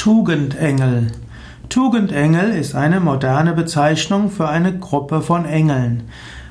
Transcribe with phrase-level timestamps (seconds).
[0.00, 1.08] Tugendengel.
[1.68, 6.04] Tugendengel ist eine moderne Bezeichnung für eine Gruppe von Engeln.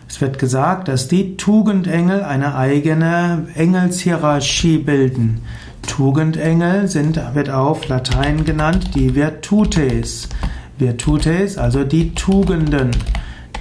[0.08, 5.42] Es wird gesagt, dass die Tugendengel eine eigene Engelshierarchie bilden.
[5.88, 10.30] Tugendengel sind, wird auf Latein genannt, die Virtutes.
[10.78, 12.92] Virtutes, also die Tugenden.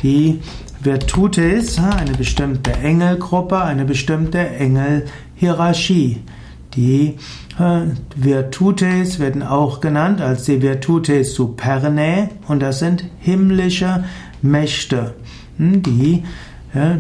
[0.03, 0.43] Die
[0.83, 6.21] Virtutes, eine bestimmte Engelgruppe, eine bestimmte Engelhierarchie.
[6.79, 7.17] Die
[7.59, 7.81] äh,
[8.15, 14.05] Virtutes werden auch genannt als die Virtutes supernae und das sind himmlische
[14.43, 15.15] Mächte.
[15.57, 16.23] Hm, die
[16.73, 16.99] ja,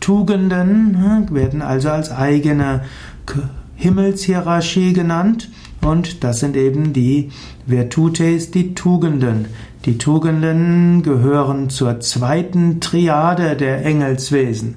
[0.00, 2.80] Tugenden werden also als eigene
[3.76, 5.48] Himmelshierarchie genannt
[5.80, 7.30] und das sind eben die
[7.66, 9.46] Virtutes, die Tugenden.
[9.84, 14.74] Die Tugenden gehören zur zweiten Triade der Engelswesen.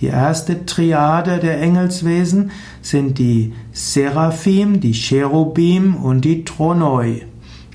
[0.00, 2.50] Die erste Triade der Engelswesen
[2.82, 7.22] sind die Seraphim, die Cherubim und die Tronoi.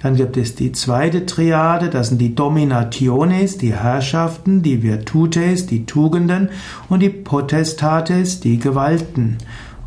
[0.02, 5.86] Dann gibt es die zweite Triade, das sind die Dominationes, die Herrschaften, die Virtutes, die
[5.86, 6.50] Tugenden
[6.88, 9.38] und die Potestates, die Gewalten.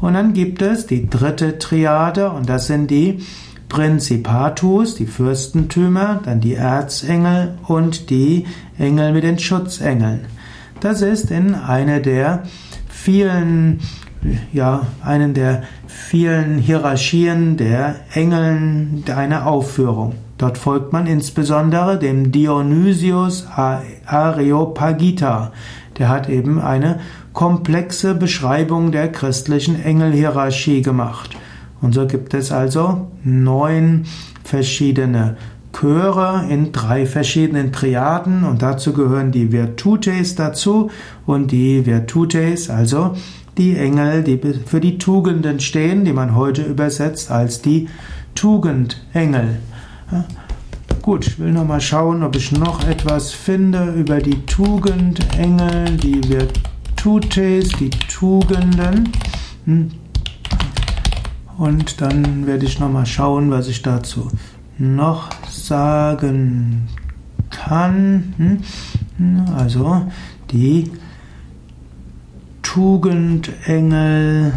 [0.01, 3.21] Und dann gibt es die dritte Triade und das sind die
[3.69, 8.45] Principatus, die Fürstentümer, dann die Erzengel und die
[8.79, 10.27] Engel mit den Schutzengeln.
[10.83, 12.43] Das ist in einer der
[12.89, 13.79] vielen,
[14.53, 20.17] ja, einen der vielen Hierarchien der Engeln eine Aufführung.
[20.39, 23.47] Dort folgt man insbesondere dem Dionysius
[24.07, 25.53] Areopagita.
[25.99, 26.99] Der hat eben eine
[27.33, 31.31] komplexe Beschreibung der christlichen Engelhierarchie gemacht.
[31.81, 34.03] Und so gibt es also neun
[34.43, 35.37] verschiedene
[35.73, 40.91] Chöre in drei verschiedenen Triaden und dazu gehören die Virtutes dazu
[41.27, 43.15] und die Virtutes, also
[43.59, 47.89] die Engel, die für die Tugenden stehen, die man heute übersetzt als die
[48.35, 49.59] Tugendengel.
[51.03, 56.21] Gut, ich will noch mal schauen, ob ich noch etwas finde über die Tugendengel, die
[56.29, 59.09] Virtutes, die Tugenden.
[59.65, 59.91] Hm.
[61.59, 64.29] Und dann werde ich noch mal schauen, was ich dazu
[64.79, 65.29] noch
[65.63, 66.89] sagen
[67.51, 68.35] kann.
[69.19, 69.45] Hm?
[69.57, 70.07] Also
[70.51, 70.91] die
[72.63, 74.53] Tugendengel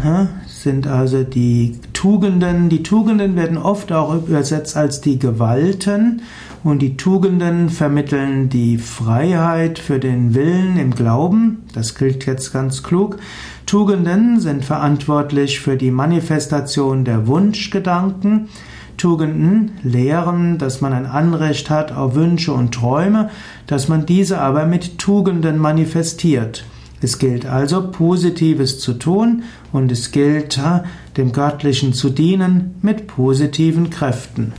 [0.46, 2.68] sind also die Tugenden.
[2.68, 6.22] Die Tugenden werden oft auch übersetzt als die Gewalten
[6.64, 11.64] und die Tugenden vermitteln die Freiheit für den Willen im Glauben.
[11.74, 13.18] Das gilt jetzt ganz klug.
[13.66, 18.48] Tugenden sind verantwortlich für die Manifestation der Wunschgedanken.
[18.96, 23.30] Tugenden lehren, dass man ein Anrecht hat auf Wünsche und Träume,
[23.66, 26.64] dass man diese aber mit Tugenden manifestiert.
[27.02, 29.42] Es gilt also Positives zu tun
[29.72, 30.60] und es gilt
[31.16, 34.52] dem Göttlichen zu dienen mit positiven Kräften.